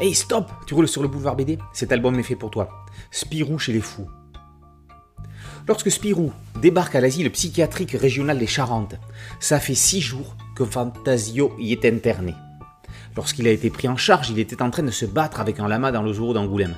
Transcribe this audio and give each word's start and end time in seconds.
Hey 0.00 0.14
stop 0.14 0.50
Tu 0.66 0.74
roules 0.74 0.88
sur 0.88 1.02
le 1.02 1.08
boulevard 1.08 1.36
BD 1.36 1.58
Cet 1.72 1.92
album 1.92 2.18
est 2.18 2.22
fait 2.22 2.34
pour 2.34 2.50
toi. 2.50 2.86
Spirou 3.10 3.58
chez 3.58 3.72
les 3.72 3.80
fous. 3.80 4.08
Lorsque 5.68 5.90
Spirou 5.90 6.32
débarque 6.60 6.94
à 6.94 7.00
l'asile 7.00 7.30
psychiatrique 7.30 7.92
régional 7.92 8.38
des 8.38 8.46
Charentes, 8.46 8.96
ça 9.38 9.60
fait 9.60 9.74
six 9.74 10.00
jours 10.00 10.36
que 10.56 10.64
Fantasio 10.64 11.54
y 11.58 11.72
est 11.72 11.84
interné. 11.84 12.34
Lorsqu'il 13.16 13.46
a 13.46 13.50
été 13.50 13.70
pris 13.70 13.86
en 13.86 13.96
charge, 13.96 14.30
il 14.30 14.38
était 14.38 14.62
en 14.62 14.70
train 14.70 14.82
de 14.82 14.90
se 14.90 15.04
battre 15.04 15.40
avec 15.40 15.60
un 15.60 15.68
lama 15.68 15.92
dans 15.92 16.02
le 16.02 16.12
zoo 16.12 16.32
d'Angoulême. 16.32 16.74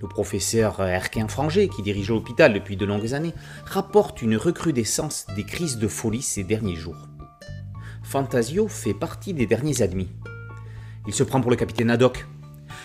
Le 0.00 0.08
professeur 0.08 0.80
Erquin 0.80 1.28
Franger, 1.28 1.68
qui 1.68 1.82
dirige 1.82 2.08
l'hôpital 2.08 2.54
depuis 2.54 2.76
de 2.76 2.86
longues 2.86 3.12
années, 3.12 3.34
rapporte 3.66 4.22
une 4.22 4.36
recrudescence 4.36 5.26
des 5.36 5.44
crises 5.44 5.76
de 5.76 5.88
folie 5.88 6.22
ces 6.22 6.42
derniers 6.42 6.76
jours. 6.76 7.08
Fantasio 8.02 8.66
fait 8.66 8.94
partie 8.94 9.34
des 9.34 9.46
derniers 9.46 9.82
admis. 9.82 10.08
Il 11.06 11.14
se 11.14 11.22
prend 11.22 11.40
pour 11.40 11.50
le 11.50 11.56
capitaine 11.56 11.90
Haddock. 11.90 12.26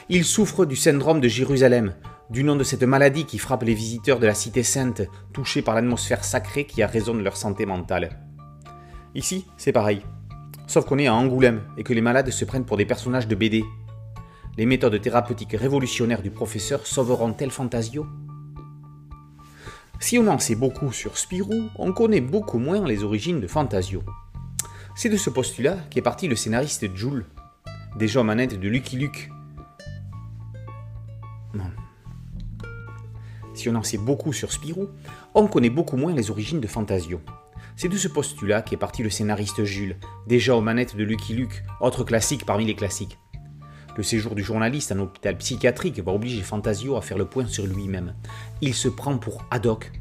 Il 0.10 0.24
souffre 0.24 0.66
du 0.66 0.76
syndrome 0.76 1.20
de 1.20 1.28
Jérusalem, 1.28 1.96
du 2.30 2.44
nom 2.44 2.56
de 2.56 2.64
cette 2.64 2.84
maladie 2.84 3.26
qui 3.26 3.38
frappe 3.38 3.64
les 3.64 3.74
visiteurs 3.74 4.20
de 4.20 4.26
la 4.26 4.34
cité 4.34 4.64
sainte, 4.64 5.02
touchés 5.34 5.62
par 5.62 5.76
l'atmosphère 5.76 6.24
sacrée 6.24 6.66
qui 6.66 6.82
a 6.82 6.88
raison 6.88 7.14
de 7.14 7.22
leur 7.22 7.38
santé 7.38 7.66
mentale. 7.66 8.20
Ici, 9.14 9.46
c'est 9.58 9.72
pareil. 9.72 10.02
Sauf 10.68 10.86
qu'on 10.86 10.98
est 10.98 11.08
à 11.08 11.14
Angoulême 11.14 11.62
et 11.78 11.84
que 11.84 11.94
les 11.94 12.02
malades 12.02 12.32
se 12.32 12.46
prennent 12.46 12.66
pour 12.66 12.78
des 12.78 12.86
personnages 12.86 13.28
de 13.28 13.36
BD. 13.36 13.64
Les 14.58 14.66
méthodes 14.66 15.00
thérapeutiques 15.02 15.54
révolutionnaires 15.54 16.22
du 16.22 16.32
professeur 16.32 16.88
sauveront-elles 16.88 17.52
Fantasio? 17.52 18.06
Si 20.00 20.18
on 20.18 20.28
en 20.28 20.40
sait 20.40 20.56
beaucoup 20.56 20.92
sur 20.92 21.18
Spirou, 21.18 21.70
on 21.78 21.94
connaît 21.94 22.22
beaucoup 22.22 22.60
moins 22.60 22.86
les 22.86 23.04
origines 23.04 23.40
de 23.40 23.48
Fantasio. 23.48 24.04
C'est 24.96 25.10
de 25.10 25.18
ce 25.18 25.30
postulat 25.30 25.78
qu'est 25.90 26.02
parti 26.02 26.28
le 26.28 26.36
scénariste 26.36 26.94
Jules, 26.96 27.26
déjà 27.96 28.22
aux 28.22 28.24
manettes 28.24 28.60
de 28.60 28.68
Lucky 28.68 28.98
Luke. 28.98 29.30
Si 33.54 33.70
on 33.70 33.76
en 33.76 33.84
sait 33.84 33.98
beaucoup 33.98 34.34
sur 34.34 34.52
Spirou, 34.52 34.90
on 35.34 35.48
connaît 35.48 35.70
beaucoup 35.70 35.96
moins 35.96 36.14
les 36.14 36.30
origines 36.30 36.60
de 36.60 36.68
Fantasio. 36.68 37.22
C'est 37.78 37.88
de 37.88 37.98
ce 37.98 38.10
postulat 38.10 38.62
qu'est 38.62 38.78
parti 38.78 39.02
le 39.02 39.10
scénariste 39.10 39.64
Jules, 39.64 39.98
déjà 40.28 40.56
aux 40.56 40.62
manettes 40.62 40.96
de 40.96 41.04
Lucky 41.04 41.34
Luke, 41.34 41.64
autre 41.80 42.04
classique 42.04 42.46
parmi 42.46 42.66
les 42.66 42.76
classiques. 42.76 43.18
Le 43.98 44.04
séjour 44.04 44.36
du 44.36 44.44
journaliste 44.44 44.92
en 44.92 45.00
hôpital 45.00 45.38
psychiatrique 45.38 46.00
va 46.02 46.12
obliger 46.12 46.42
Fantasio 46.42 46.98
à 46.98 47.02
faire 47.02 47.18
le 47.18 47.26
point 47.26 47.46
sur 47.46 47.66
lui-même. 47.66 48.14
Il 48.62 48.74
se 48.74 48.90
prend 48.90 49.18
pour 49.18 49.46
Haddock. 49.52 49.92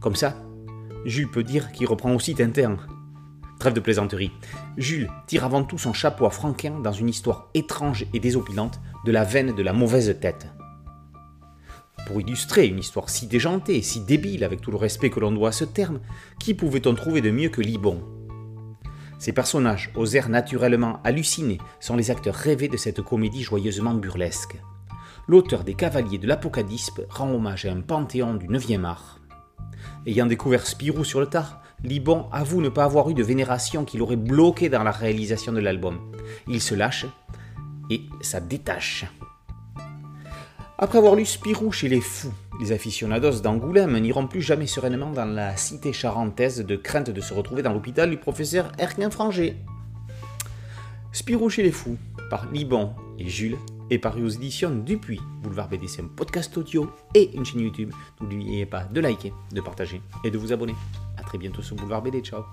Comme 0.00 0.16
ça, 0.16 0.34
Jules 1.04 1.30
peut 1.30 1.44
dire 1.44 1.70
qu'il 1.70 1.86
reprend 1.86 2.14
aussi 2.14 2.34
Tintin. 2.34 2.78
Trêve 3.64 3.72
de 3.72 3.80
plaisanterie. 3.80 4.30
Jules 4.76 5.08
tire 5.26 5.46
avant 5.46 5.64
tout 5.64 5.78
son 5.78 5.94
chapeau 5.94 6.26
à 6.26 6.30
Franquin 6.30 6.80
dans 6.80 6.92
une 6.92 7.08
histoire 7.08 7.48
étrange 7.54 8.04
et 8.12 8.20
désopilante 8.20 8.78
de 9.06 9.10
la 9.10 9.24
veine 9.24 9.54
de 9.54 9.62
la 9.62 9.72
mauvaise 9.72 10.14
tête. 10.20 10.48
Pour 12.06 12.20
illustrer 12.20 12.66
une 12.66 12.78
histoire 12.78 13.08
si 13.08 13.26
déjantée, 13.26 13.80
si 13.80 14.00
débile, 14.00 14.44
avec 14.44 14.60
tout 14.60 14.70
le 14.70 14.76
respect 14.76 15.08
que 15.08 15.18
l'on 15.18 15.32
doit 15.32 15.48
à 15.48 15.52
ce 15.52 15.64
terme, 15.64 16.00
qui 16.38 16.52
pouvait-on 16.52 16.94
trouver 16.94 17.22
de 17.22 17.30
mieux 17.30 17.48
que 17.48 17.62
Libon? 17.62 18.04
Ces 19.18 19.32
personnages, 19.32 19.90
aux 19.94 20.08
airs 20.08 20.28
naturellement 20.28 21.00
hallucinés, 21.02 21.56
sont 21.80 21.96
les 21.96 22.10
acteurs 22.10 22.34
rêvés 22.34 22.68
de 22.68 22.76
cette 22.76 23.00
comédie 23.00 23.42
joyeusement 23.42 23.94
burlesque. 23.94 24.60
L'auteur 25.26 25.64
des 25.64 25.72
Cavaliers 25.72 26.18
de 26.18 26.26
l'Apocalypse 26.26 26.92
rend 27.08 27.32
hommage 27.32 27.64
à 27.64 27.72
un 27.72 27.80
panthéon 27.80 28.34
du 28.34 28.46
9e 28.46 28.84
art. 28.84 29.20
Ayant 30.06 30.26
découvert 30.26 30.66
Spirou 30.66 31.02
sur 31.02 31.20
le 31.20 31.26
tard, 31.26 31.62
Libon 31.84 32.26
avoue 32.32 32.62
ne 32.62 32.70
pas 32.70 32.84
avoir 32.84 33.10
eu 33.10 33.14
de 33.14 33.22
vénération 33.22 33.84
qui 33.84 33.98
l'aurait 33.98 34.16
bloqué 34.16 34.70
dans 34.70 34.82
la 34.82 34.90
réalisation 34.90 35.52
de 35.52 35.60
l'album. 35.60 36.00
Il 36.48 36.62
se 36.62 36.74
lâche 36.74 37.04
et 37.90 38.00
ça 38.22 38.40
détache. 38.40 39.04
Après 40.78 40.98
avoir 40.98 41.14
lu 41.14 41.26
Spirou 41.26 41.70
chez 41.70 41.88
les 41.88 42.00
fous, 42.00 42.32
les 42.58 42.72
aficionados 42.72 43.40
d'Angoulême 43.40 43.98
n'iront 43.98 44.26
plus 44.26 44.40
jamais 44.40 44.66
sereinement 44.66 45.10
dans 45.10 45.26
la 45.26 45.56
cité 45.58 45.92
charentaise 45.92 46.64
de 46.64 46.76
crainte 46.76 47.10
de 47.10 47.20
se 47.20 47.34
retrouver 47.34 47.62
dans 47.62 47.72
l'hôpital 47.74 48.08
du 48.08 48.16
professeur 48.16 48.72
Erquin 48.78 49.10
Franger. 49.10 49.56
Spirou 51.12 51.50
chez 51.50 51.62
les 51.62 51.70
fous, 51.70 51.98
par 52.30 52.50
Liban 52.50 52.96
et 53.18 53.28
Jules, 53.28 53.58
est 53.90 53.98
paru 53.98 54.24
aux 54.24 54.28
éditions 54.28 54.70
Dupuis. 54.70 55.20
Boulevard 55.42 55.68
BD, 55.68 55.86
c'est 55.86 56.02
un 56.02 56.08
podcast 56.08 56.56
audio 56.56 56.90
et 57.14 57.30
une 57.36 57.44
chaîne 57.44 57.60
YouTube. 57.60 57.92
N'oubliez 58.20 58.64
pas 58.64 58.84
de 58.84 59.00
liker, 59.00 59.32
de 59.52 59.60
partager 59.60 60.00
et 60.24 60.30
de 60.30 60.38
vous 60.38 60.52
abonner. 60.52 60.74
Très 61.34 61.40
bientôt 61.40 61.62
sur 61.62 61.74
Boulevard 61.74 62.00
BD. 62.00 62.20
Ciao 62.22 62.44